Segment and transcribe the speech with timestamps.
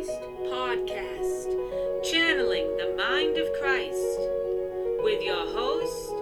[0.00, 1.52] Christ podcast,
[2.02, 4.18] channeling the mind of Christ,
[5.02, 6.14] with your host,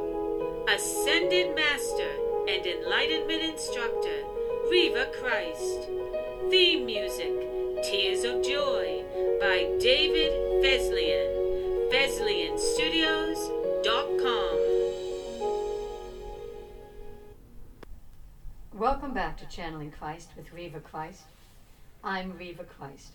[0.68, 2.10] Ascended Master
[2.48, 4.24] and Enlightenment Instructor,
[4.68, 5.86] Reva Christ.
[6.50, 7.30] Theme music,
[7.84, 9.04] Tears of Joy,
[9.40, 10.32] by David
[10.64, 11.92] Fesliyan.
[11.92, 14.58] FesliyanStudios.com.
[18.74, 21.22] Welcome back to Channeling Christ with Reva Christ.
[22.02, 23.12] I'm Reva Christ.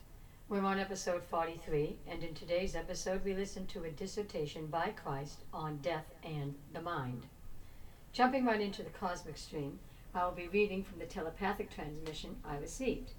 [0.49, 5.39] We're on episode 43, and in today's episode, we listen to a dissertation by Christ
[5.53, 7.27] on death and the mind.
[8.11, 9.79] Jumping right into the cosmic stream,
[10.13, 13.13] I will be reading from the telepathic transmission I received.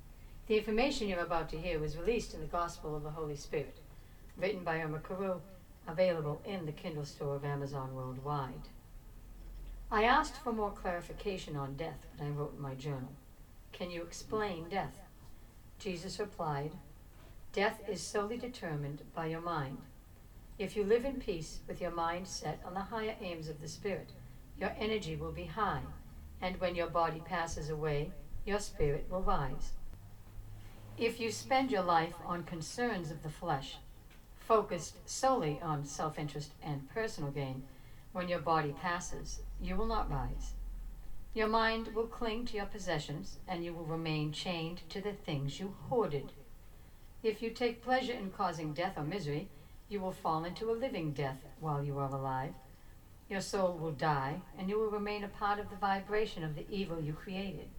[0.47, 3.79] The information you're about to hear was released in the Gospel of the Holy Spirit,
[4.37, 5.41] written by Irma Carew,
[5.89, 8.69] available in the Kindle store of Amazon worldwide.
[9.91, 13.13] I asked for more clarification on death when I wrote in my journal.
[13.73, 15.01] Can you explain death?
[15.79, 16.73] Jesus replied,
[17.55, 19.79] Death is solely determined by your mind.
[20.59, 23.69] If you live in peace with your mind set on the higher aims of the
[23.69, 24.11] Spirit,
[24.59, 25.83] your energy will be high,
[26.41, 28.11] and when your body passes away,
[28.45, 29.71] your spirit will rise.
[30.99, 33.77] If you spend your life on concerns of the flesh,
[34.41, 37.63] focused solely on self interest and personal gain,
[38.11, 40.55] when your body passes, you will not rise.
[41.35, 45.61] Your mind will cling to your possessions, and you will remain chained to the things
[45.61, 46.33] you hoarded.
[47.25, 49.49] If you take pleasure in causing death or misery,
[49.89, 52.53] you will fall into a living death while you are alive.
[53.31, 56.67] Your soul will die, and you will remain a part of the vibration of the
[56.71, 57.71] evil you created.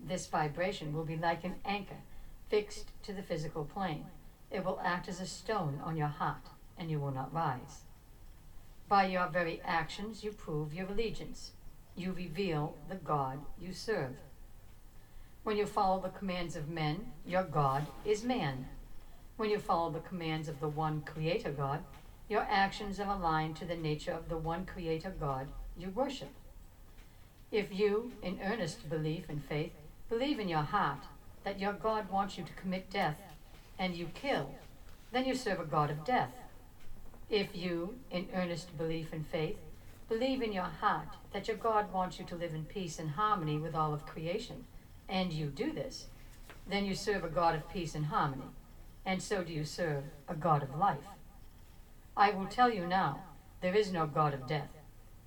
[0.00, 2.02] This vibration will be like an anchor
[2.48, 4.06] fixed to the physical plane.
[4.50, 7.82] It will act as a stone on your heart, and you will not rise.
[8.88, 11.52] By your very actions, you prove your allegiance.
[11.94, 14.16] You reveal the God you serve.
[15.44, 18.66] When you follow the commands of men, your God is man.
[19.40, 21.82] When you follow the commands of the one Creator God,
[22.28, 25.48] your actions are aligned to the nature of the one Creator God
[25.78, 26.28] you worship.
[27.50, 29.72] If you, in earnest belief and faith,
[30.10, 31.04] believe in your heart
[31.42, 33.16] that your God wants you to commit death,
[33.78, 34.52] and you kill,
[35.10, 36.34] then you serve a God of death.
[37.30, 39.56] If you, in earnest belief and faith,
[40.10, 43.56] believe in your heart that your God wants you to live in peace and harmony
[43.56, 44.66] with all of creation,
[45.08, 46.08] and you do this,
[46.68, 48.44] then you serve a God of peace and harmony,
[49.04, 50.98] and so do you serve a God of life.
[52.16, 53.20] I will tell you now,
[53.60, 54.70] there is no God of death.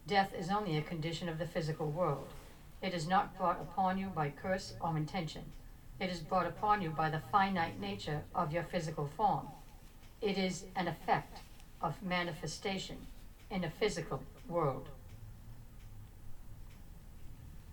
[0.08, 2.28] Death is only a condition of the physical world.
[2.82, 5.44] It is not brought upon you by curse or intention.
[6.00, 9.48] It is brought upon you by the finite nature of your physical form.
[10.22, 11.40] It is an effect
[11.82, 12.98] of manifestation
[13.50, 14.90] in a physical world.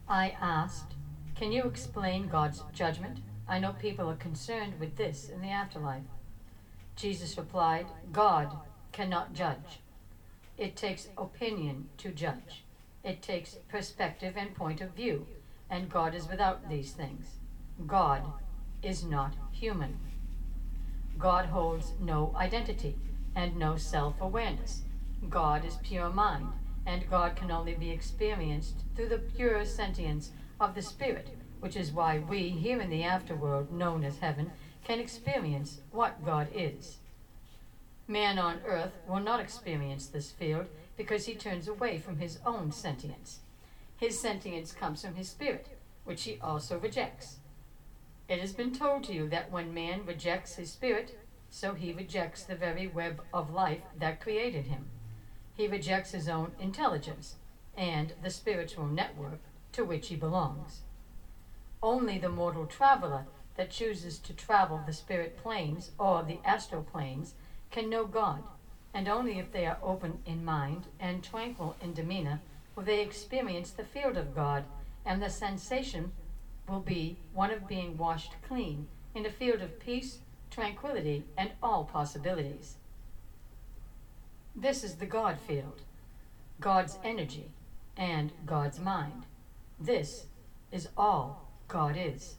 [0.09, 0.95] I asked,
[1.35, 3.19] Can you explain God's judgment?
[3.51, 6.05] I know people are concerned with this in the afterlife.
[6.95, 8.57] Jesus replied, God
[8.93, 9.81] cannot judge.
[10.57, 12.63] It takes opinion to judge.
[13.03, 15.27] It takes perspective and point of view,
[15.69, 17.27] and God is without these things.
[17.89, 18.23] God
[18.85, 19.99] is not human.
[21.19, 22.95] God holds no identity
[23.35, 24.83] and no self awareness.
[25.29, 26.53] God is pure mind,
[26.87, 31.93] and God can only be experienced through the pure sentience of the Spirit, which is
[31.93, 34.51] why we, here in the afterworld known as heaven,
[34.85, 36.97] can experience what God is.
[38.09, 40.67] Man on earth will not experience this field
[40.97, 43.41] because he turns away from his own sentience.
[43.97, 47.37] His sentience comes from his spirit, which he also rejects.
[48.29, 51.19] It has been told to you that when man rejects his spirit,
[51.51, 54.87] so he rejects the very web of life that created him.
[55.55, 57.37] He rejects his own intelligence
[57.77, 59.41] and the spiritual network
[59.73, 60.81] to which he belongs.
[61.83, 63.27] Only the mortal traveler
[63.57, 67.35] that chooses to travel the spirit planes or the astral planes
[67.71, 68.43] can know God,
[68.93, 72.41] and only if they are open in mind and tranquil in demeanor
[72.75, 74.65] will they experience the field of God,
[75.05, 76.13] and the sensation
[76.69, 80.19] will be one of being washed clean in a field of peace,
[80.51, 82.77] tranquility, and all possibilities.
[84.55, 85.83] This is the God field,
[86.61, 87.51] God's energy,
[87.97, 89.27] and God's mind.
[89.79, 90.27] This
[90.71, 92.35] is all God is.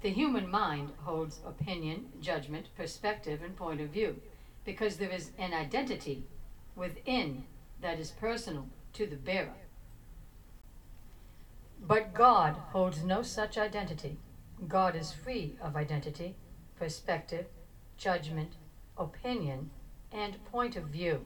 [0.00, 4.20] The human mind holds opinion, judgment, perspective, and point of view
[4.64, 6.24] because there is an identity
[6.76, 7.44] within
[7.80, 9.54] that is personal to the bearer.
[11.84, 14.18] But God holds no such identity.
[14.68, 16.36] God is free of identity,
[16.78, 17.46] perspective,
[17.98, 18.52] judgment,
[18.96, 19.70] opinion,
[20.12, 21.24] and point of view.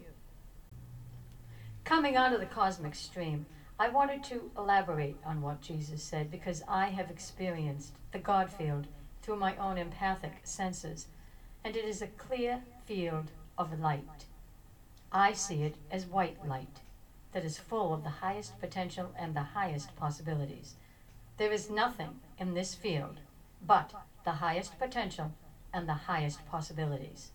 [1.85, 3.45] Coming out of the cosmic stream,
[3.78, 8.87] I wanted to elaborate on what Jesus said because I have experienced the God field
[9.20, 11.08] through my own empathic senses
[11.62, 14.25] and it is a clear field of light.
[15.12, 16.81] I see it as white light
[17.32, 20.76] that is full of the highest potential and the highest possibilities.
[21.37, 23.20] There is nothing in this field
[23.67, 23.93] but
[24.25, 25.32] the highest potential
[25.75, 27.32] and the highest possibilities.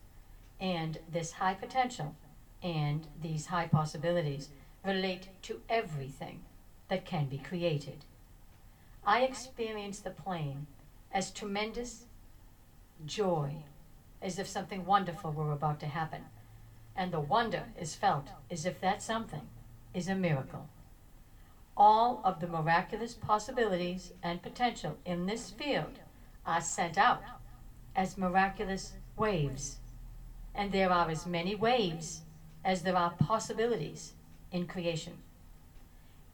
[0.58, 2.16] And this high potential
[2.64, 4.48] and these high possibilities
[4.84, 6.40] relate to everything
[6.88, 8.04] that can be created.
[9.04, 10.66] I experience the plane
[11.12, 12.06] as tremendous
[13.06, 13.64] joy,
[14.20, 16.24] as if something wonderful were about to happen.
[16.96, 19.48] And the wonder is felt as if that something
[19.94, 20.68] is a miracle.
[21.76, 26.00] All of the miraculous possibilities and potential in this field
[26.44, 27.22] are sent out
[27.96, 29.78] as miraculous waves.
[30.54, 32.22] And there are as many waves
[32.64, 34.12] as there are possibilities
[34.52, 35.14] in creation.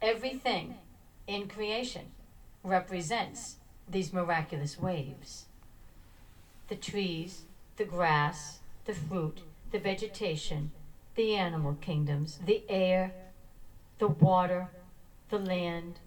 [0.01, 0.75] Everything
[1.27, 2.07] in creation
[2.63, 3.55] represents
[3.89, 5.45] these miraculous waves.
[6.67, 7.43] The trees,
[7.77, 9.39] the grass, the fruit,
[9.71, 10.71] the vegetation,
[11.15, 13.11] the animal kingdoms, the air,
[13.97, 14.67] the water,
[15.29, 15.99] the land,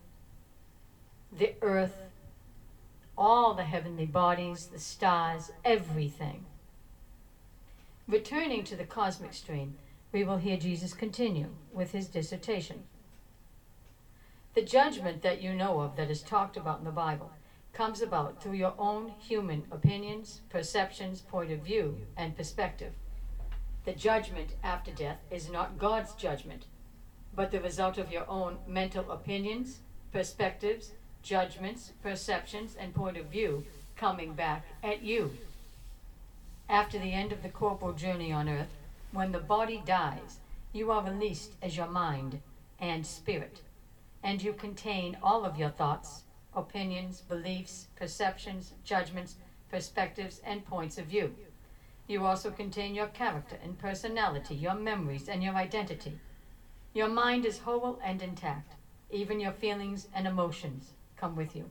[1.37, 1.97] the earth,
[3.17, 6.45] all the heavenly bodies, the stars, everything.
[8.09, 9.77] Returning to the cosmic stream,
[10.13, 12.85] we will hear Jesus continue with his dissertation.
[14.55, 17.33] The judgment that you know of that is talked about in the Bible
[17.73, 22.93] comes about through your own human opinions, perceptions, point of view, and perspective.
[23.87, 26.67] The judgment after death is not God's judgment,
[27.35, 29.79] but the result of your own mental opinions,
[30.13, 30.93] perspectives,
[31.23, 33.65] judgments, perceptions, and point of view
[33.97, 35.33] coming back at you.
[36.69, 38.69] After the end of the corporal journey on earth,
[39.13, 40.39] when the body dies,
[40.73, 42.41] you are released as your mind
[42.79, 43.61] and spirit,
[44.23, 46.25] and you contain all of your thoughts,
[46.55, 49.37] opinions, beliefs, perceptions, judgments,
[49.71, 51.35] perspectives, and points of view.
[52.07, 56.19] You also contain your character and personality, your memories, and your identity.
[56.95, 58.75] Your mind is whole and intact.
[59.11, 61.71] Even your feelings and emotions come with you.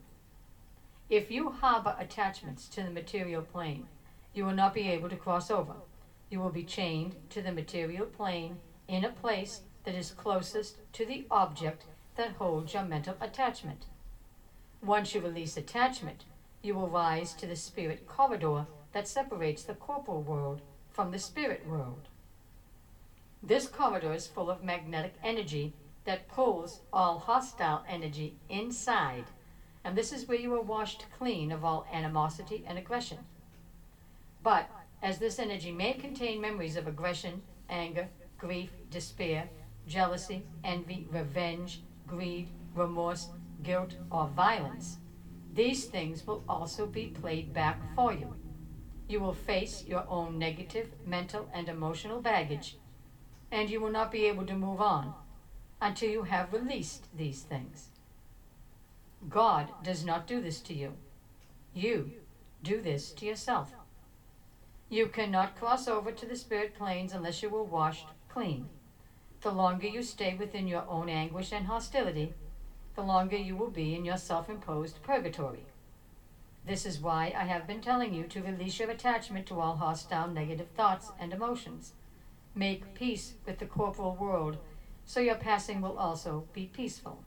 [1.09, 3.87] If you harbor attachments to the material plane,
[4.33, 5.73] you will not be able to cross over.
[6.31, 8.57] You will be chained to the material plane
[8.87, 11.83] in a place that is closest to the object
[12.15, 13.85] that holds your mental attachment.
[14.81, 16.23] Once you release attachment,
[16.61, 21.67] you will rise to the spirit corridor that separates the corporal world from the spirit
[21.67, 22.07] world.
[23.43, 25.73] This corridor is full of magnetic energy
[26.05, 29.25] that pulls all hostile energy inside,
[29.83, 33.17] and this is where you are washed clean of all animosity and aggression.
[34.43, 34.69] But
[35.01, 38.07] as this energy may contain memories of aggression, anger,
[38.37, 39.49] grief, despair,
[39.87, 43.29] jealousy, envy, revenge, greed, remorse,
[43.63, 44.97] guilt, or violence,
[45.53, 48.35] these things will also be played back for you.
[49.07, 52.77] You will face your own negative mental and emotional baggage,
[53.51, 55.13] and you will not be able to move on
[55.81, 57.89] until you have released these things.
[59.29, 60.93] God does not do this to you.
[61.73, 62.11] You
[62.63, 63.73] do this to yourself.
[64.91, 68.67] You cannot cross over to the spirit planes unless you are washed clean.
[69.39, 72.33] The longer you stay within your own anguish and hostility,
[72.95, 75.63] the longer you will be in your self imposed purgatory.
[76.67, 80.27] This is why I have been telling you to release your attachment to all hostile
[80.27, 81.93] negative thoughts and emotions.
[82.53, 84.57] Make peace with the corporal world
[85.05, 87.23] so your passing will also be peaceful.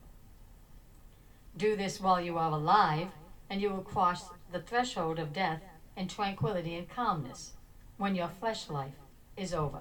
[1.56, 3.09] Do this while you are alive,
[3.49, 5.62] and you will cross the threshold of death
[5.97, 7.53] in tranquility and calmness
[7.96, 8.94] when your flesh life
[9.36, 9.80] is over.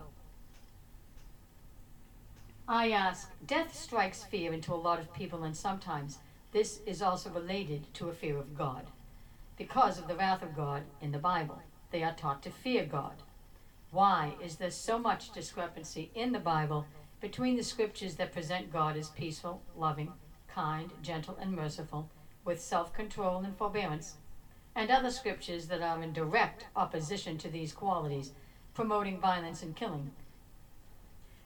[2.68, 6.20] I ask, death strikes fear into a lot of people, and sometimes
[6.54, 8.86] this is also related to a fear of God.
[9.58, 13.24] Because of the wrath of God in the Bible, they are taught to fear God.
[13.92, 16.86] Why is there so much discrepancy in the Bible
[17.22, 20.12] between the scriptures that present God as peaceful, loving,
[20.48, 22.10] kind, gentle, and merciful,
[22.46, 24.16] with self control and forbearance,
[24.76, 28.32] and other scriptures that are in direct opposition to these qualities,
[28.74, 30.12] promoting violence and killing?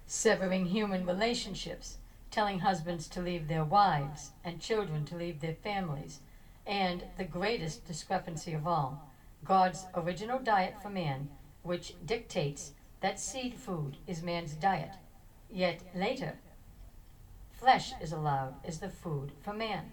[0.07, 1.98] severing human relationships,
[2.31, 6.22] telling husbands to leave their wives and children to leave their families,
[6.65, 9.12] and the greatest discrepancy of all,
[9.43, 11.29] God's original diet for man,
[11.62, 14.93] which dictates that seed food is man's diet.
[15.50, 16.38] Yet later,
[17.51, 19.91] flesh is allowed as the food for man.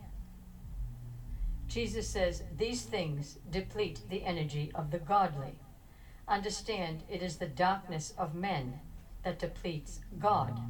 [1.69, 5.55] Jesus says these things deplete the energy of the godly.
[6.29, 8.81] Understand it is the darkness of men
[9.25, 10.61] that depletes God.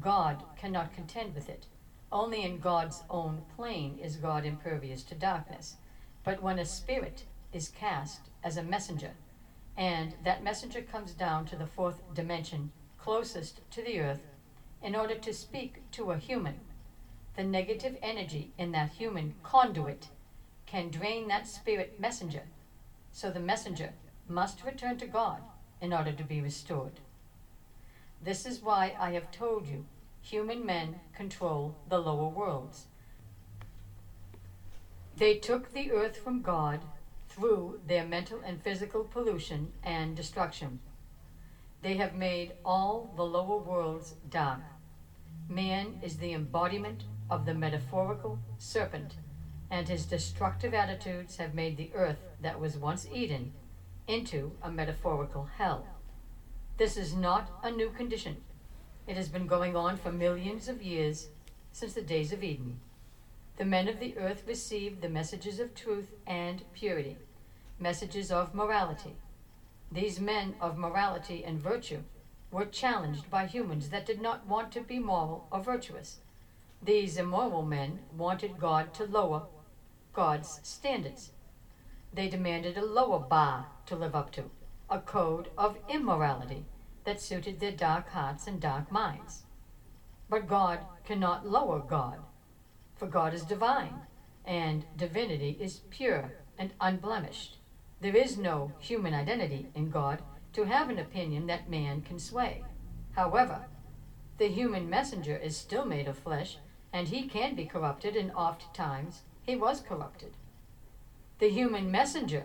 [0.00, 1.66] God cannot contend with it.
[2.12, 5.76] Only in God's own plane is God impervious to darkness.
[6.22, 9.12] But when a spirit is cast as a messenger,
[9.76, 14.22] and that messenger comes down to the fourth dimension, closest to the earth,
[14.82, 16.60] in order to speak to a human.
[17.36, 20.08] The negative energy in that human conduit
[20.66, 22.42] can drain that spirit messenger,
[23.12, 23.94] so the messenger
[24.28, 25.42] must return to God
[25.80, 27.00] in order to be restored.
[28.22, 29.86] This is why I have told you
[30.20, 32.86] human men control the lower worlds.
[35.16, 36.80] They took the earth from God
[37.28, 40.80] through their mental and physical pollution and destruction.
[41.82, 44.60] They have made all the lower worlds dark.
[45.48, 49.14] Man is the embodiment of the metaphorical serpent,
[49.70, 53.52] and his destructive attitudes have made the earth that was once Eden
[54.06, 55.86] into a metaphorical hell.
[56.76, 58.36] This is not a new condition.
[59.06, 61.28] It has been going on for millions of years
[61.72, 62.80] since the days of Eden.
[63.56, 67.16] The men of the earth received the messages of truth and purity,
[67.78, 69.16] messages of morality.
[69.90, 72.02] These men of morality and virtue
[72.50, 76.18] were challenged by humans that did not want to be moral or virtuous.
[76.82, 79.44] These immoral men wanted God to lower
[80.16, 81.32] God's standards.
[82.10, 84.44] They demanded a lower bar to live up to,
[84.88, 86.64] a code of immorality
[87.04, 89.42] that suited their dark hearts and dark minds.
[90.30, 92.20] But God cannot lower God,
[92.94, 94.06] for God is divine,
[94.46, 97.58] and divinity is pure and unblemished.
[98.00, 100.22] There is no human identity in God
[100.54, 102.64] to have an opinion that man can sway.
[103.12, 103.66] However,
[104.38, 106.56] the human messenger is still made of flesh,
[106.90, 110.32] and he can be corrupted, and oft times he was corrupted.
[111.38, 112.44] The human messenger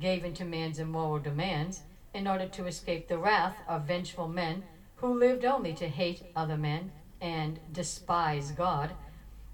[0.00, 1.82] gave into man's immoral demands
[2.14, 4.62] in order to escape the wrath of vengeful men
[4.96, 8.92] who lived only to hate other men and despise God.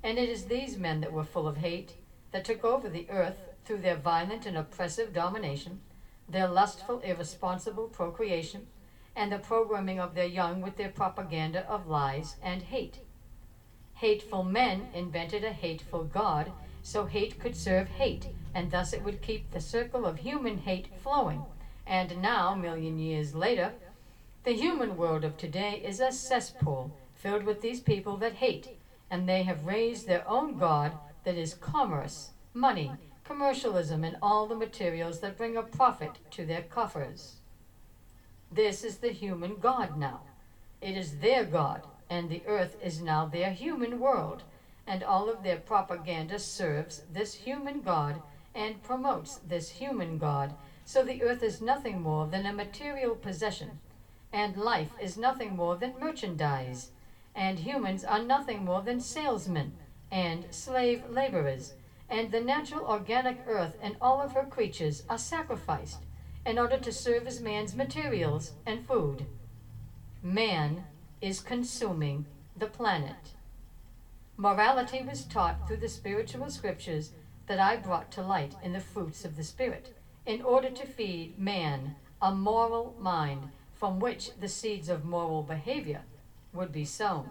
[0.03, 1.95] And it is these men that were full of hate
[2.33, 5.81] that took over the earth through their violent and oppressive domination,
[6.29, 8.67] their lustful, irresponsible procreation,
[9.17, 12.99] and the programming of their young with their propaganda of lies and hate.
[13.95, 16.53] Hateful men invented a hateful God
[16.85, 20.87] so hate could serve hate, and thus it would keep the circle of human hate
[21.03, 21.43] flowing.
[21.87, 23.73] And now, million years later,
[24.45, 28.69] the human world of today is a cesspool filled with these people that hate,
[29.11, 30.93] and they have raised their own God
[31.25, 32.93] that is commerce, money,
[33.25, 37.37] commercialism, and all the materials that bring a profit to their coffers.
[38.53, 40.21] This is the human God now.
[40.83, 44.43] It is their God, and the earth is now their human world
[44.87, 48.23] and all of their propaganda serves this human God
[48.55, 50.55] and promotes this human God.
[50.85, 53.81] So the earth is nothing more than a material possession,
[54.33, 56.91] and life is nothing more than merchandise,
[57.35, 59.73] and humans are nothing more than salesmen
[60.11, 61.75] and slave laborers,
[62.09, 66.03] and the natural organic earth and all of her creatures are sacrificed
[66.47, 69.25] in order to serve as man's materials and food.
[70.23, 70.85] Man
[71.21, 72.27] is consuming
[72.57, 73.34] the planet.
[74.37, 77.13] Morality was taught through the spiritual scriptures
[77.47, 81.39] that I brought to light in the fruits of the Spirit, in order to feed
[81.39, 86.03] man a moral mind from which the seeds of moral behavior
[86.53, 87.31] would be sown.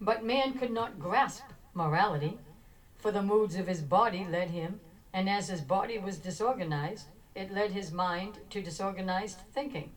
[0.00, 2.38] But man could not grasp morality,
[2.96, 4.80] for the moods of his body led him,
[5.14, 9.92] and as his body was disorganized, it led his mind to disorganized thinking.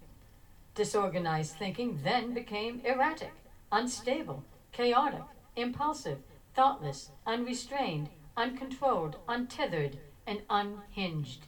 [0.76, 3.34] Disorganized thinking then became erratic,
[3.72, 4.44] unstable,
[4.78, 5.24] chaotic,
[5.56, 6.20] impulsive,
[6.54, 11.48] thoughtless, unrestrained, uncontrolled, untethered, and unhinged.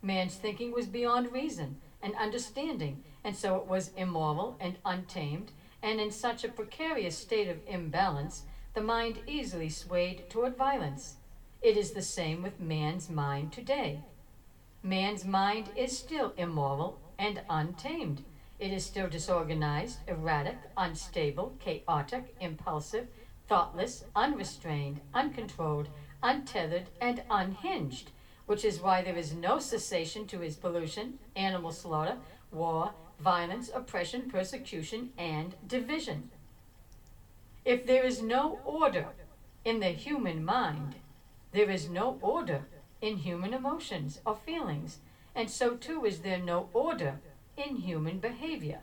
[0.00, 5.50] Man's thinking was beyond reason and understanding, and so it was immoral and untamed,
[5.82, 8.44] and in such a precarious state of imbalance,
[8.74, 11.16] the mind easily swayed toward violence.
[11.62, 14.04] It is the same with man's mind today.
[14.84, 18.22] Man's mind is still immoral and untamed
[18.58, 23.08] it is still disorganized, erratic, unstable, chaotic, impulsive,
[23.48, 25.88] thoughtless, unrestrained, uncontrolled,
[26.22, 28.10] untethered, and unhinged,
[28.46, 32.16] which is why there is no cessation to his pollution, animal slaughter,
[32.52, 36.30] war, violence, oppression, persecution, and division.
[37.64, 39.08] If there is no order
[39.64, 40.94] in the human mind,
[41.52, 42.66] there is no order
[43.00, 44.98] in human emotions or feelings,
[45.34, 47.20] and so too is there no order
[47.56, 48.80] in human behavior.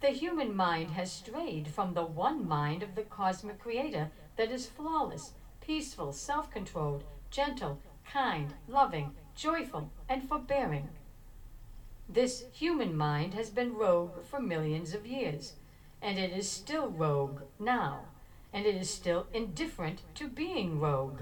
[0.00, 4.66] The human mind has strayed from the one mind of the cosmic creator that is
[4.66, 7.80] flawless, peaceful, self controlled, gentle,
[8.10, 10.88] kind, loving, joyful, and forbearing.
[12.08, 15.54] This human mind has been rogue for millions of years,
[16.02, 18.06] and it is still rogue now,
[18.52, 21.20] and it is still indifferent to being rogue.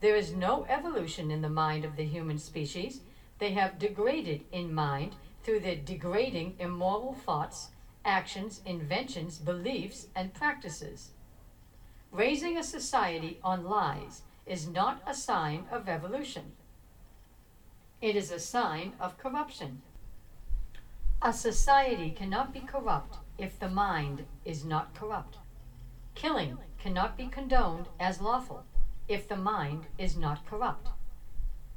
[0.00, 3.02] There is no evolution in the mind of the human species,
[3.38, 7.68] they have degraded in mind through their degrading immoral thoughts,
[8.04, 11.10] actions, inventions, beliefs, and practices.
[12.10, 16.50] Raising a society on lies is not a sign of evolution.
[18.00, 19.82] It is a sign of corruption.
[21.22, 25.38] A society cannot be corrupt if the mind is not corrupt.
[26.16, 28.64] Killing cannot be condoned as lawful
[29.06, 30.88] if the mind is not corrupt.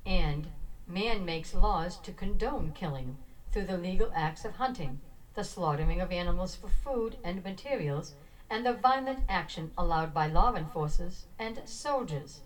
[0.08, 0.48] And
[0.88, 3.18] man makes laws to condone killing
[3.52, 5.00] through the legal acts of hunting,
[5.36, 8.14] the slaughtering of animals for food and materials,
[8.50, 12.42] and the violent action allowed by law enforcers and soldiers.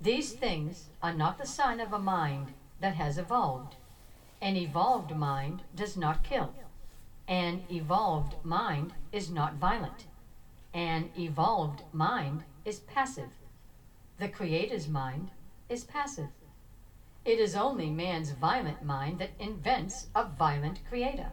[0.00, 3.76] These things are not the sign of a mind that has evolved.
[4.40, 6.54] An evolved mind does not kill.
[7.26, 10.06] An evolved mind is not violent.
[10.72, 13.30] An evolved mind is passive.
[14.18, 15.30] The Creator's mind
[15.68, 16.30] is passive.
[17.28, 21.30] It is only man's violent mind that invents a violent Creator.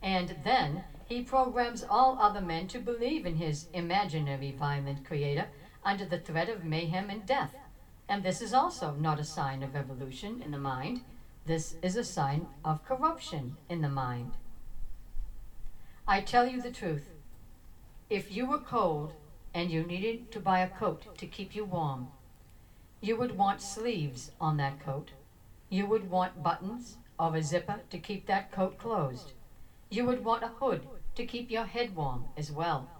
[0.00, 5.48] And then he programs all other men to believe in his imaginary violent Creator
[5.84, 7.56] under the threat of mayhem and death.
[8.08, 11.00] And this is also not a sign of evolution in the mind.
[11.44, 14.34] This is a sign of corruption in the mind.
[16.06, 17.10] I tell you the truth.
[18.08, 19.14] If you were cold
[19.52, 22.12] and you needed to buy a coat to keep you warm,
[23.00, 25.10] you would want sleeves on that coat.
[25.72, 29.32] You would want buttons or a zipper to keep that coat closed.
[29.88, 32.90] You would want a hood to keep your head warm as well.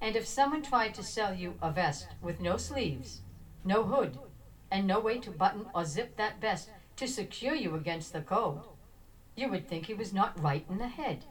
[0.00, 3.22] And if someone tried to sell you a vest with no sleeves,
[3.64, 4.20] no hood,
[4.70, 8.68] and no way to button or zip that vest to secure you against the cold,
[9.34, 11.24] you would think he was not right in the head.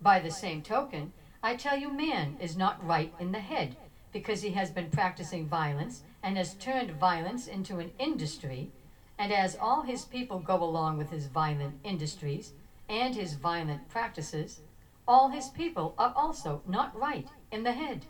[0.00, 3.76] By the same token, I tell you, man is not right in the head
[4.10, 8.70] because he has been practicing violence and has turned violence into an industry,
[9.18, 12.52] and as all his people go along with his violent industries
[12.88, 14.60] and his violent practices,
[15.08, 18.06] all his people are also not right in the head.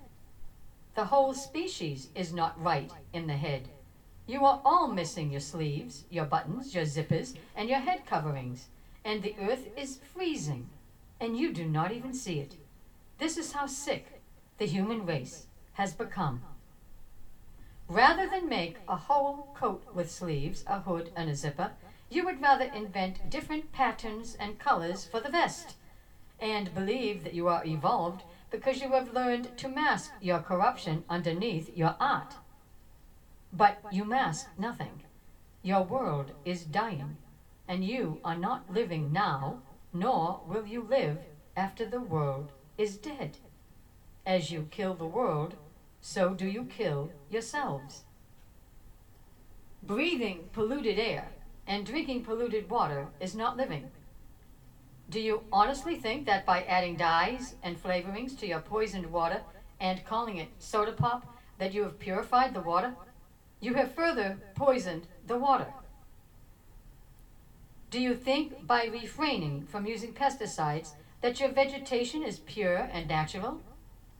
[0.94, 3.68] The whole species is not right in the head.
[4.26, 8.68] You are all missing your sleeves, your buttons, your zippers, and your head coverings,
[9.04, 10.68] and the earth is freezing
[11.20, 12.56] and you do not even see it.
[13.18, 14.22] This is how sick
[14.58, 16.42] the human race has become.
[17.88, 21.72] Rather than make a whole coat with sleeves, a hood, and a zipper,
[22.08, 25.76] you would rather invent different patterns and colors for the vest,
[26.40, 31.74] and believe that you are evolved because you have learned to mask your corruption underneath
[31.76, 32.36] your art.
[33.52, 35.02] But you mask nothing.
[35.62, 37.18] Your world is dying,
[37.68, 39.60] and you are not living now,
[39.92, 41.24] nor will you live
[41.56, 43.38] after the world is dead.
[44.24, 45.54] As you kill the world,
[46.06, 48.04] so do you kill yourselves.
[49.82, 51.32] Breathing polluted air
[51.66, 53.90] and drinking polluted water is not living.
[55.10, 59.42] Do you honestly think that by adding dyes and flavorings to your poisoned water
[59.80, 61.26] and calling it soda pop
[61.58, 62.94] that you have purified the water?
[63.58, 65.72] You have further poisoned the water.
[67.90, 73.60] Do you think by refraining from using pesticides that your vegetation is pure and natural?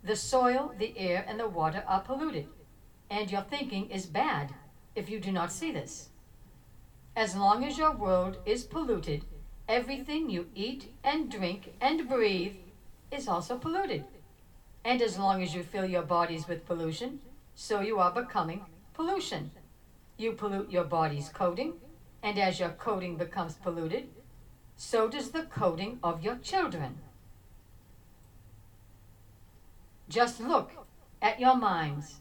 [0.06, 2.46] The soil, the air, and the water are polluted,
[3.10, 4.54] and your thinking is bad
[4.94, 6.10] if you do not see this.
[7.16, 9.24] As long as your world is polluted,
[9.68, 12.54] everything you eat and drink and breathe
[13.10, 14.04] is also polluted.
[14.84, 17.18] And as long as you fill your bodies with pollution,
[17.56, 18.64] so you are becoming
[18.94, 19.50] pollution.
[20.16, 21.72] You pollute your body's coating,
[22.22, 24.08] and as your coating becomes polluted,
[24.76, 26.98] so does the coating of your children.
[30.08, 30.70] Just look
[31.20, 32.20] at your minds.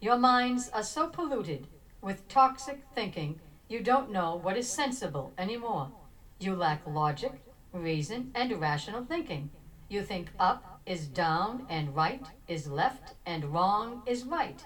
[0.00, 1.66] Your minds are so polluted
[2.00, 5.90] with toxic thinking, you don't know what is sensible anymore.
[6.38, 9.50] You lack logic, reason, and rational thinking.
[9.88, 14.64] You think up is down and right is left and wrong is right.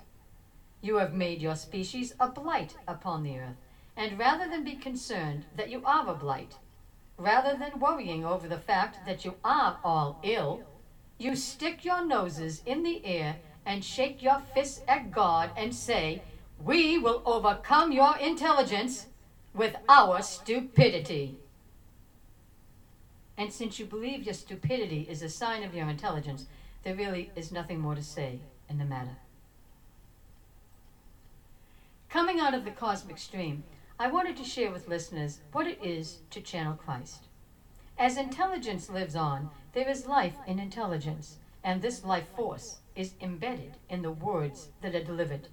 [0.83, 3.57] You have made your species a blight upon the earth,
[3.97, 6.57] and rather than be concerned that you are a blight,
[7.17, 10.61] rather than worrying over the fact that you are all ill,
[11.23, 16.23] you stick your noses in the air and shake your fists at God and say,
[16.59, 19.07] We will overcome your intelligence
[19.55, 21.37] with our stupidity.
[23.37, 26.47] And since you believe your stupidity is a sign of your intelligence,
[26.83, 29.17] there really is nothing more to say in the matter.
[32.09, 33.65] Coming out of the cosmic stream,
[33.99, 37.29] I wanted to share with listeners what it is to channel Christ.
[37.99, 43.77] As intelligence lives on, there is life in intelligence, and this life force is embedded
[43.89, 45.49] in the words that are delivered.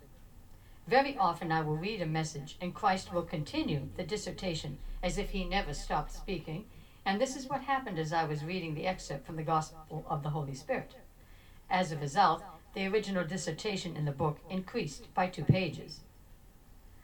[0.88, 5.30] Very often I will read a message and Christ will continue the dissertation as if
[5.30, 6.66] he never stopped speaking.
[7.06, 10.24] And this is what happened as I was reading the excerpt from the Gospel of
[10.24, 10.96] the Holy Spirit.
[11.70, 16.02] As a result, the original dissertation in the book increased by two pages.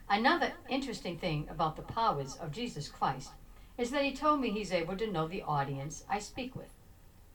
[0.10, 3.30] Another interesting thing about the powers of Jesus Christ
[3.78, 6.70] is that he told me he's able to know the audience I speak with.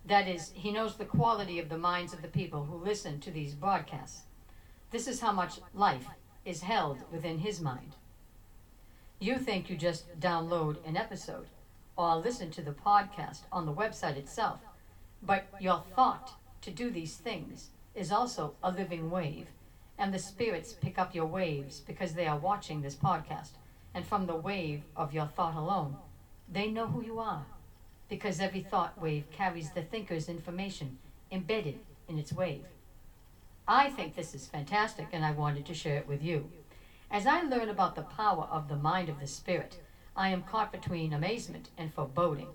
[0.07, 3.31] That is, he knows the quality of the minds of the people who listen to
[3.31, 4.23] these broadcasts.
[4.91, 6.07] This is how much life
[6.45, 7.95] is held within his mind.
[9.19, 11.47] You think you just download an episode
[11.97, 14.61] or listen to the podcast on the website itself,
[15.23, 19.49] but your thought to do these things is also a living wave,
[19.99, 23.51] and the spirits pick up your waves because they are watching this podcast,
[23.93, 25.97] and from the wave of your thought alone,
[26.51, 27.45] they know who you are
[28.09, 30.99] because every thought wave carries the thinker's information
[31.31, 32.65] embedded in its wave.
[33.69, 36.51] I think this is fantastic and I wanted to share it with you.
[37.09, 39.81] As I learn about the power of the mind of the spirit,
[40.17, 42.49] I am caught between amazement and foreboding.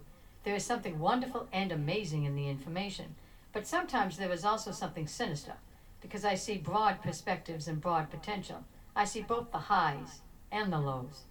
[0.44, 3.16] There is something wonderful and amazing in the information,
[3.54, 5.54] but sometimes there is also something sinister
[6.02, 8.66] because I see broad perspectives and broad potential.
[8.96, 10.20] I see both the highs
[10.52, 11.24] and the lows.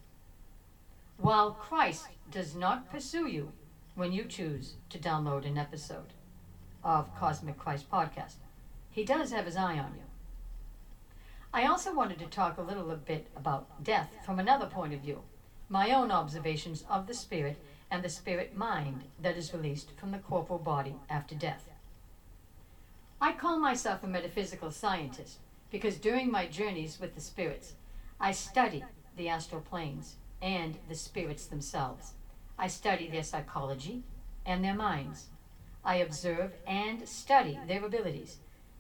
[1.19, 3.53] While Christ does not pursue you
[3.95, 6.13] when you choose to download an episode
[6.83, 8.37] of Cosmic Christ Podcast.
[8.91, 10.03] He does have his eye on you.
[11.53, 15.23] I also wanted to talk a little bit about death from another point of view,
[15.69, 17.57] my own observations of the spirit
[17.91, 21.69] and the spirit mind that is released from the corporal body after death.
[23.21, 25.39] I call myself a metaphysical scientist
[25.71, 27.75] because during my journeys with the spirits,
[28.19, 28.85] I study
[29.17, 32.13] the astral planes and the spirits themselves.
[32.59, 34.03] I study their psychology
[34.45, 35.29] and their minds.
[35.83, 38.37] I observe and study their abilities,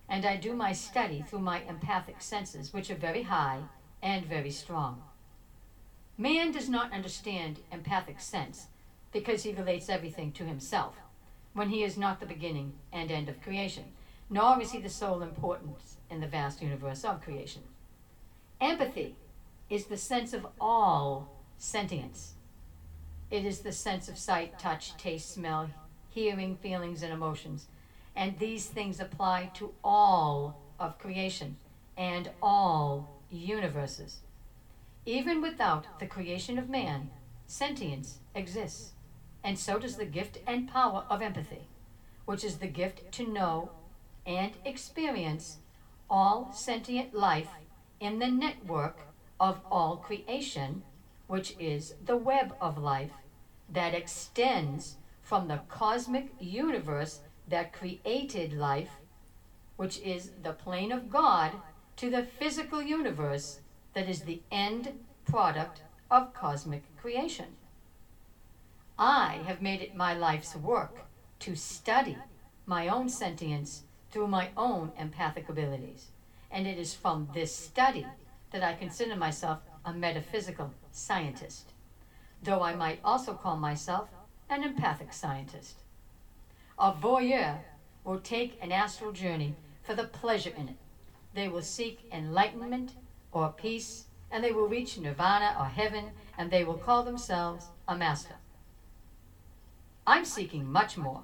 [0.06, 3.62] and I do my study through my empathic senses, which are very high
[4.02, 5.02] and very strong.
[6.18, 8.66] Man does not understand empathic sense
[9.10, 10.96] because he relates everything to himself,
[11.54, 13.84] when he is not the beginning and end of creation,
[14.28, 17.62] nor is he the sole importance in the vast universe of creation.
[18.60, 19.16] Empathy
[19.70, 22.34] is the sense of all sentience
[23.34, 25.68] it is the sense of sight, touch, taste, smell,
[26.10, 27.66] hearing, feelings, and emotions.
[28.14, 31.56] And these things apply to all of creation
[31.96, 34.18] and all universes.
[35.04, 37.10] Even without the creation of man,
[37.48, 38.92] sentience exists.
[39.42, 41.66] And so does the gift and power of empathy,
[42.26, 43.70] which is the gift to know
[44.24, 45.56] and experience
[46.08, 47.50] all sentient life
[47.98, 49.00] in the network
[49.40, 50.84] of all creation,
[51.26, 53.12] which is the web of life
[53.68, 58.90] that extends from the cosmic universe that created life,
[59.76, 61.52] which is the plane of God,
[61.96, 63.60] to the physical universe
[63.94, 64.92] that is the end
[65.24, 67.56] product of cosmic creation.
[68.98, 71.06] I have made it my life's work
[71.40, 72.16] to study
[72.66, 76.06] my own sentience through my own empathic abilities.
[76.50, 78.06] And it is from this study
[78.52, 81.74] that I consider myself a metaphysical scientist
[82.44, 84.10] though I might also call myself
[84.48, 85.76] an empathic scientist.
[86.78, 87.60] A voyeur
[88.04, 90.76] will take an astral journey for the pleasure in it.
[91.34, 92.92] They will seek enlightenment
[93.32, 97.96] or peace, and they will reach nirvana or heaven, and they will call themselves a
[97.96, 98.34] master.
[100.06, 101.22] I'm seeking much more.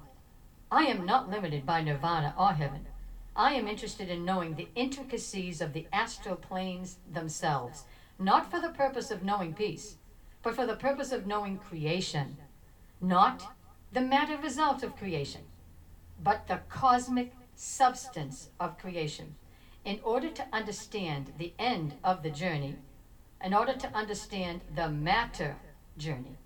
[0.71, 2.87] I am not limited by nirvana or heaven.
[3.35, 7.83] I am interested in knowing the intricacies of the astral planes themselves,
[8.21, 9.97] not for the purpose of knowing peace,
[10.43, 12.37] but for the purpose of knowing creation,
[13.01, 13.47] not
[13.91, 15.41] the matter result of creation,
[16.23, 19.35] but the cosmic substance of creation.
[19.83, 22.77] In order to understand the end of the journey,
[23.43, 25.57] in order to understand the matter
[25.97, 26.37] journey,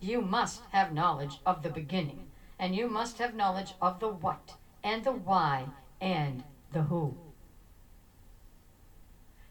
[0.00, 4.54] you must have knowledge of the beginning, and you must have knowledge of the what,
[4.84, 5.70] and the why,
[6.00, 7.16] and the who.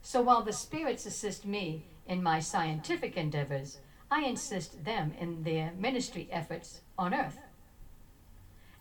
[0.06, 3.78] So while the spirits assist me in my scientific endeavors,
[4.12, 7.40] I insist them in their ministry efforts on earth.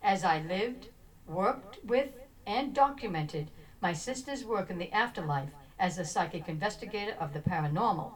[0.03, 0.89] As I lived,
[1.29, 2.09] worked with,
[2.45, 8.15] and documented my sister's work in the afterlife as a psychic investigator of the paranormal,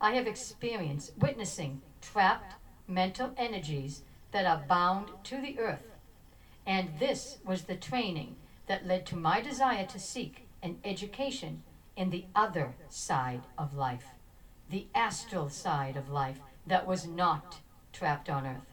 [0.00, 2.54] I have experienced witnessing trapped
[2.88, 5.92] mental energies that are bound to the earth.
[6.66, 11.62] And this was the training that led to my desire to seek an education
[11.96, 14.06] in the other side of life,
[14.70, 17.56] the astral side of life, that was not
[17.92, 18.72] trapped on earth.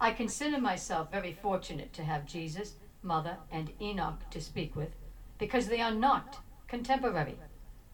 [0.00, 4.90] I consider myself very fortunate to have Jesus, Mother, and Enoch to speak with
[5.38, 7.38] because they are not contemporary.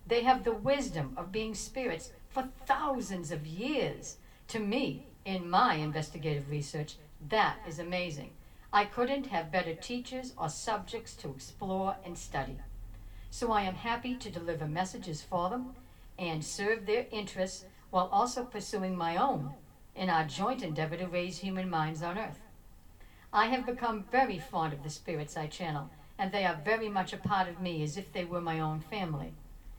[0.07, 4.17] They have the wisdom of being spirits for thousands of years.
[4.49, 6.97] To me, in my investigative research,
[7.29, 8.31] that is amazing.
[8.73, 12.59] I couldn't have better teachers or subjects to explore and study.
[13.35, 15.75] So I am happy to deliver messages for them
[16.19, 19.55] and serve their interests while also pursuing my own
[19.97, 22.41] in our joint endeavor to raise human minds on earth.
[23.33, 27.15] I have become very fond of the spirits I channel, and they are very much
[27.15, 29.33] a part of me as if they were my own family,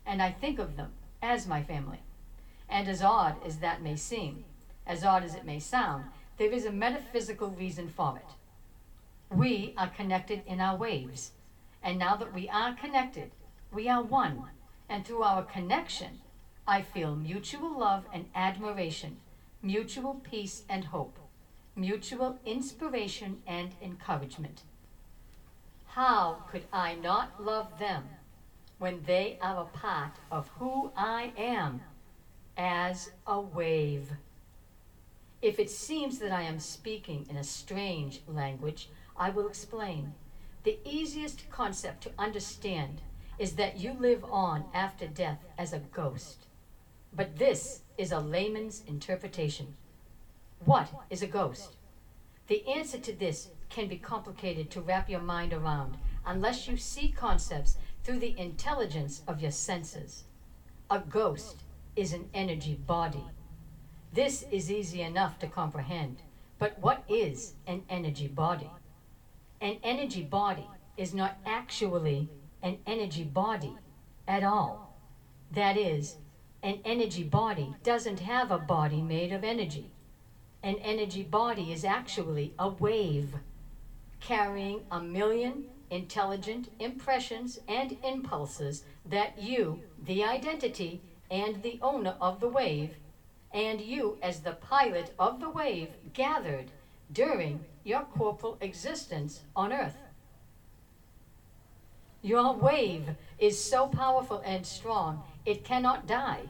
[0.04, 2.02] and I think of them as my family.
[2.68, 4.46] And as odd as that may seem,
[4.88, 8.34] as odd as it may sound, there is a metaphysical reason for it.
[9.30, 11.34] We are connected in our waves,
[11.84, 13.30] and now that we are connected,
[13.74, 14.44] we are one,
[14.88, 16.22] and through our connection,
[16.68, 19.18] I feel mutual love and admiration,
[19.62, 21.18] mutual peace and hope,
[21.76, 24.62] mutual inspiration and encouragement.
[25.88, 28.04] How could I not love them
[28.78, 31.82] when they are a part of who I am
[32.56, 34.12] as a wave?
[35.42, 40.14] If it seems that I am speaking in a strange language, I will explain.
[40.64, 43.02] The easiest concept to understand
[43.40, 46.46] is that you live on after death as a ghost.
[47.16, 49.76] But this is a layman's interpretation.
[50.66, 51.76] What is a ghost?
[52.48, 57.10] The answer to this can be complicated to wrap your mind around unless you see
[57.10, 60.24] concepts through the intelligence of your senses.
[60.90, 61.64] A ghost
[61.96, 63.24] is an energy body.
[64.12, 66.22] This is easy enough to comprehend,
[66.60, 68.70] but what is an energy body?
[69.60, 70.68] An energy body
[70.98, 72.30] is not actually
[72.64, 73.78] an energy body
[74.28, 74.96] at all.
[75.52, 76.16] That is,
[76.64, 79.92] an energy body doesn't have a body made of energy.
[80.64, 83.36] An energy body is actually a wave
[84.22, 92.40] carrying a million intelligent impressions and impulses that you, the identity and the owner of
[92.40, 92.96] the wave,
[93.54, 96.72] and you as the pilot of the wave gathered
[97.12, 100.03] during your corporal existence on earth.
[102.24, 106.44] Your wave is so powerful and strong, it cannot die.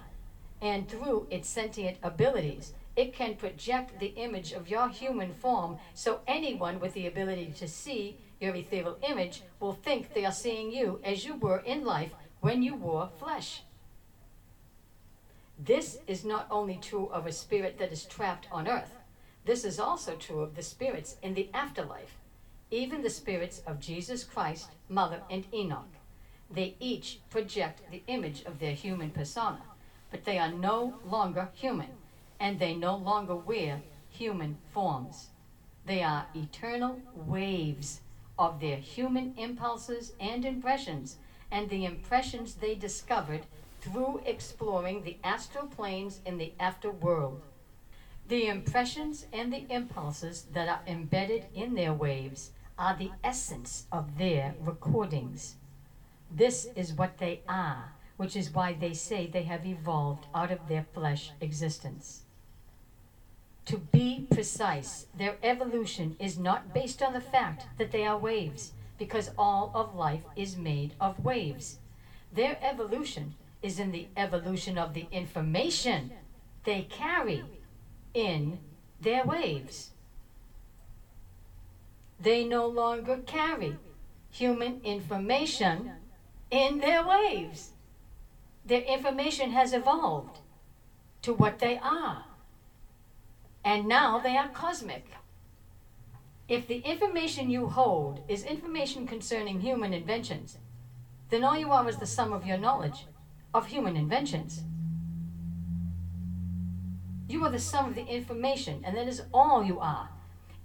[0.62, 6.22] And through its sentient abilities, it can project the image of your human form so
[6.28, 11.00] anyone with the ability to see your ethereal image will think they are seeing you
[11.04, 13.64] as you were in life when you wore flesh.
[15.58, 18.96] This is not only true of a spirit that is trapped on earth,
[19.46, 22.20] this is also true of the spirits in the afterlife
[22.74, 25.94] even the spirits of Jesus Christ, Mother, and Enoch.
[26.50, 29.62] They each project the image of their human persona,
[30.10, 31.92] but they are no longer human,
[32.40, 35.28] and they no longer wear human forms.
[35.86, 38.02] They are eternal waves
[38.40, 41.18] of their human impulses and impressions,
[41.52, 43.46] and the impressions they discovered
[43.82, 47.42] through exploring the astral planes in the afterworld.
[48.28, 54.18] The impressions and the impulses that are embedded in their waves are the essence of
[54.18, 55.56] their recordings.
[56.32, 60.68] This is what they are, which is why they say they have evolved out of
[60.68, 62.24] their flesh existence.
[63.66, 68.74] To be precise, their evolution is not based on the fact that they are waves,
[68.98, 71.80] because all of life is made of waves.
[72.34, 76.12] Their evolution is in the evolution of the information
[76.66, 77.44] they carry
[78.14, 78.60] in
[79.00, 79.93] their waves
[82.24, 83.78] they no longer carry
[84.32, 85.92] human information
[86.50, 87.72] in their waves.
[88.66, 90.40] Their information has evolved
[91.22, 92.26] to what they are.
[93.66, 95.06] And now they are cosmic.
[96.48, 100.58] If the information you hold is information concerning human inventions,
[101.30, 103.06] then all you are is the sum of your knowledge
[103.54, 104.64] of human inventions.
[107.28, 110.10] You are the sum of the information, and that is all you are.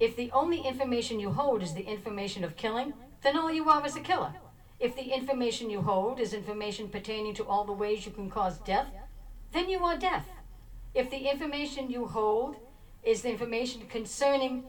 [0.01, 3.85] If the only information you hold is the information of killing, then all you are
[3.85, 4.33] is a killer.
[4.79, 8.59] If the information you hold is information pertaining to all the ways you can cause
[8.59, 8.87] death,
[9.53, 10.29] then you are death.
[10.95, 12.57] If the information you hold
[13.03, 14.65] is the information concerning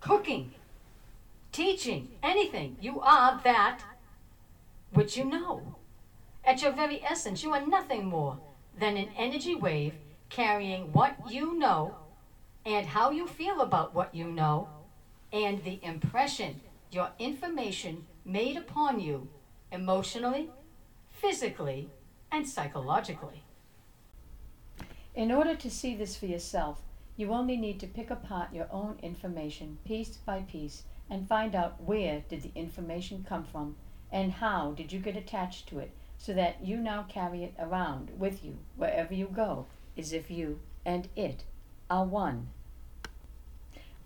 [0.00, 0.54] cooking,
[1.52, 3.80] teaching, anything, you are that
[4.92, 5.76] which you know.
[6.44, 8.38] At your very essence, you are nothing more
[8.78, 9.94] than an energy wave
[10.30, 11.96] carrying what you know
[12.66, 14.68] and how you feel about what you know,
[15.32, 19.28] and the impression your information made upon you
[19.72, 20.50] emotionally,
[21.10, 21.90] physically,
[22.30, 23.42] and psychologically.
[25.14, 26.82] In order to see this for yourself,
[27.16, 31.82] you only need to pick apart your own information piece by piece and find out
[31.82, 33.76] where did the information come from
[34.10, 38.10] and how did you get attached to it so that you now carry it around
[38.18, 39.66] with you wherever you go,
[39.98, 41.44] as if you and it
[41.90, 42.48] are one.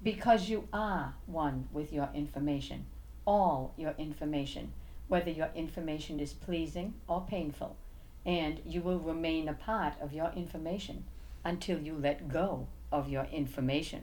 [0.03, 2.87] Because you are one with your information,
[3.25, 4.73] all your information,
[5.09, 7.77] whether your information is pleasing or painful,
[8.25, 11.05] and you will remain a part of your information
[11.45, 14.03] until you let go of your information.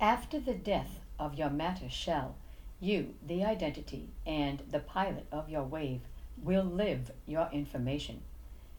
[0.00, 2.34] After the death of your matter shell,
[2.80, 6.00] you, the identity, and the pilot of your wave,
[6.42, 8.22] will live your information.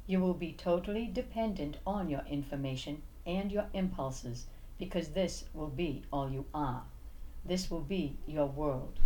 [0.05, 4.45] You will be totally dependent on your information and your impulses
[4.77, 6.83] because this will be all you are.
[7.45, 8.99] This will be your world.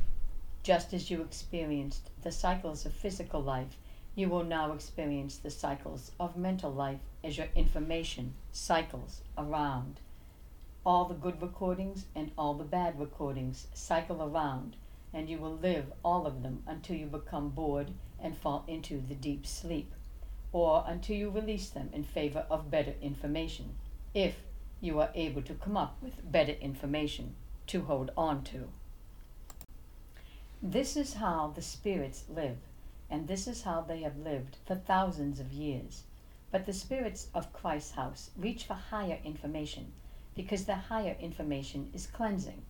[0.64, 3.78] Just as you experienced the cycles of physical life,
[4.16, 10.00] you will now experience the cycles of mental life as your information cycles around.
[10.86, 14.76] All the good recordings and all the bad recordings cycle around,
[15.14, 19.16] and you will live all of them until you become bored and fall into the
[19.16, 19.94] deep sleep,
[20.52, 23.76] or until you release them in favor of better information,
[24.18, 24.38] if
[24.82, 27.36] you are able to come up with better information
[27.68, 28.68] to hold on to.
[30.60, 32.58] This is how the spirits live,
[33.12, 36.02] and this is how they have lived for thousands of years.
[36.50, 39.92] But the spirits of Christ's house reach for higher information
[40.36, 42.64] because the higher information is cleansing,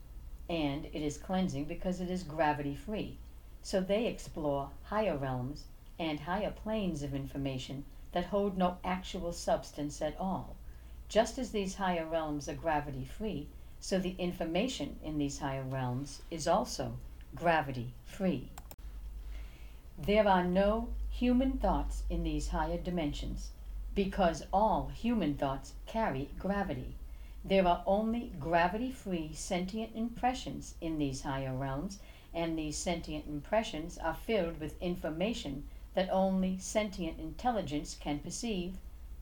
[0.49, 3.15] and it is cleansing because it is gravity free.
[3.61, 5.63] So they explore higher realms
[5.97, 10.56] and higher planes of information that hold no actual substance at all.
[11.09, 13.47] Just as these higher realms are gravity free,
[13.79, 16.97] so the information in these higher realms is also
[17.33, 18.49] gravity free.
[19.97, 23.51] There are no human thoughts in these higher dimensions
[23.95, 26.95] because all human thoughts carry gravity.
[27.43, 31.99] There are only gravity free sentient impressions in these higher realms
[32.33, 38.77] and these sentient impressions are filled with information that only sentient intelligence can perceive,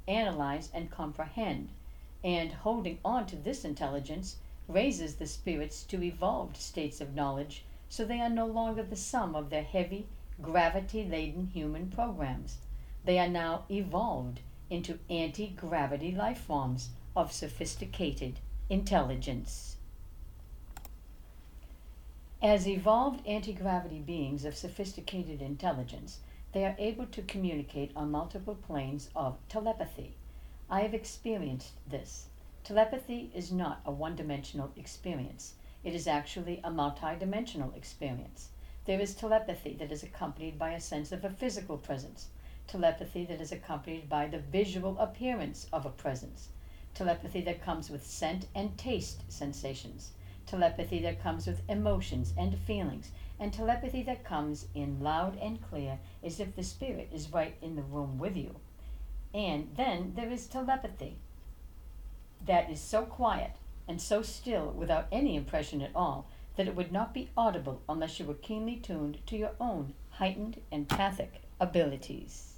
[0.07, 1.69] analyze, and comprehend,
[2.23, 4.37] and holding on to this intelligence
[4.67, 9.35] raises the spirits to evolved states of knowledge so they are no longer the sum
[9.35, 10.07] of their heavy,
[10.41, 12.57] gravity laden human programs.
[13.05, 18.39] They are now evolved into anti gravity life forms of sophisticated
[18.69, 19.77] intelligence.
[22.41, 26.19] As evolved anti gravity beings of sophisticated intelligence,
[26.55, 30.15] they are able to communicate on multiple planes of telepathy.
[30.69, 32.27] I have experienced this.
[32.63, 38.51] Telepathy is not a one dimensional experience, it is actually a multidimensional experience.
[38.85, 42.29] There is telepathy that is accompanied by a sense of a physical presence,
[42.67, 46.47] telepathy that is accompanied by the visual appearance of a presence,
[46.93, 50.11] telepathy that comes with scent and taste sensations
[50.45, 55.99] telepathy that comes with emotions and feelings, and telepathy that comes in loud and clear
[56.23, 58.55] as if the spirit is right in the room with you.
[59.33, 61.17] And then there is telepathy
[62.45, 63.51] that is so quiet
[63.87, 68.19] and so still without any impression at all that it would not be audible unless
[68.19, 72.53] you were keenly tuned to your own heightened empathic abilities.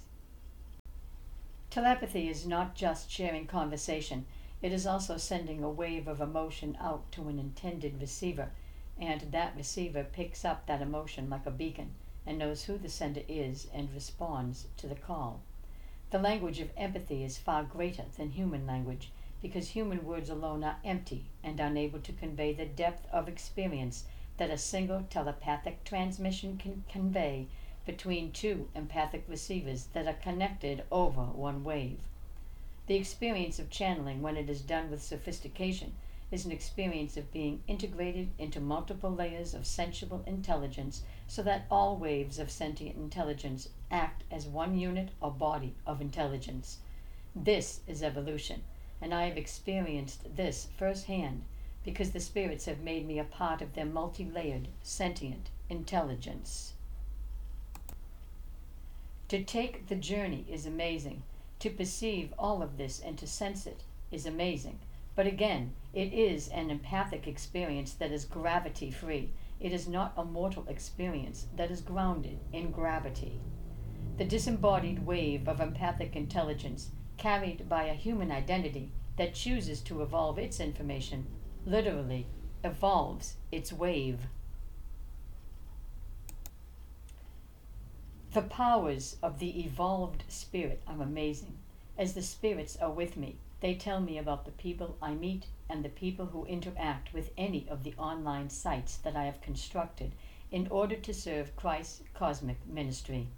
[1.70, 4.24] Telepathy is not just sharing conversation
[4.60, 8.50] it is also sending a wave of emotion out to an intended receiver,
[9.00, 11.94] and that receiver picks up that emotion like a beacon
[12.26, 15.40] and knows who the sender is and responds to the call.
[16.10, 20.78] The language of empathy is far greater than human language because human words alone are
[20.84, 24.04] empty and unable to convey the depth of experience
[24.36, 27.46] that a single telepathic transmission can convey
[27.86, 31.98] between two empathic receivers that are connected over one wave.
[32.86, 35.94] The experience of channeling, when it is done with sophistication,
[36.30, 41.96] is an experience of being integrated into multiple layers of sensual intelligence so that all
[41.96, 46.78] waves of sentient intelligence act as one unit or body of intelligence.
[47.34, 48.62] This is evolution,
[49.00, 51.44] and I have experienced this firsthand
[51.84, 56.74] because the spirits have made me a part of their multi layered sentient intelligence.
[59.28, 61.22] To take the journey is amazing
[61.60, 64.78] to perceive all of this and to sense it is amazing.
[65.18, 69.32] But again, it is an empathic experience that is gravity free.
[69.58, 73.40] It is not a mortal experience that is grounded in gravity.
[74.16, 80.38] The disembodied wave of empathic intelligence, carried by a human identity that chooses to evolve
[80.38, 81.26] its information,
[81.66, 82.28] literally
[82.62, 84.20] evolves its wave.
[88.34, 91.58] The powers of the evolved spirit are amazing.
[91.98, 95.84] As the spirits are with me, they tell me about the people I meet and
[95.84, 100.12] the people who interact with any of the online sites that I have constructed
[100.50, 103.28] in order to serve Christ's cosmic ministry.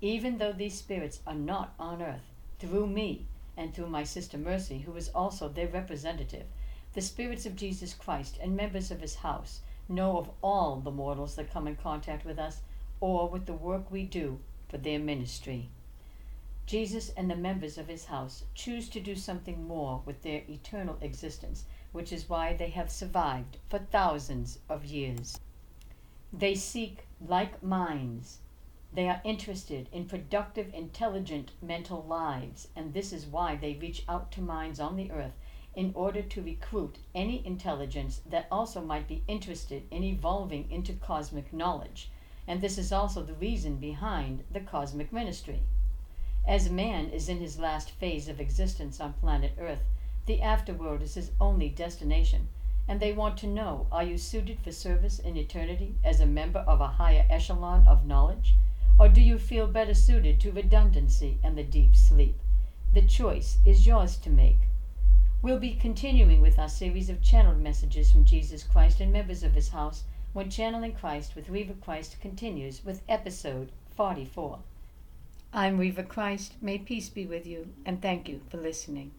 [0.00, 4.78] even though these spirits are not on earth, through me and through my sister Mercy,
[4.80, 6.46] who is also their representative,
[6.94, 11.34] the spirits of Jesus Christ and members of his house know of all the mortals
[11.34, 12.60] that come in contact with us
[13.00, 14.38] or with the work we do
[14.68, 15.68] for their ministry.
[16.68, 20.98] Jesus and the members of his house choose to do something more with their eternal
[21.00, 25.40] existence, which is why they have survived for thousands of years.
[26.30, 28.40] They seek like minds.
[28.92, 34.30] They are interested in productive, intelligent mental lives, and this is why they reach out
[34.32, 35.38] to minds on the earth
[35.74, 41.50] in order to recruit any intelligence that also might be interested in evolving into cosmic
[41.50, 42.10] knowledge.
[42.46, 45.62] And this is also the reason behind the cosmic ministry.
[46.50, 49.84] As man is in his last phase of existence on planet Earth,
[50.24, 52.48] the afterworld is his only destination,
[52.88, 56.60] and they want to know are you suited for service in eternity as a member
[56.60, 58.54] of a higher echelon of knowledge?
[58.98, 62.40] Or do you feel better suited to redundancy and the deep sleep?
[62.94, 64.60] The choice is yours to make.
[65.42, 69.52] We'll be continuing with our series of channeled messages from Jesus Christ and members of
[69.52, 74.60] his house when Channeling Christ with Reva Christ continues with episode 44.
[75.52, 76.54] I'm Reva Christ.
[76.60, 79.12] May peace be with you, and thank you for listening.